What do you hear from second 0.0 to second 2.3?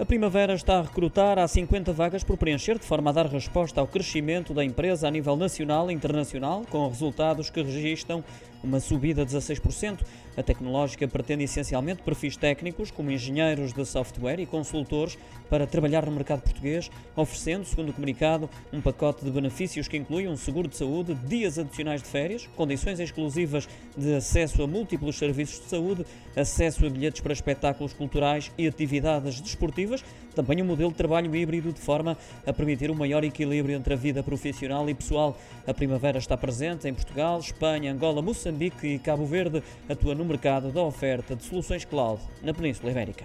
A Primavera está a recrutar há 50 vagas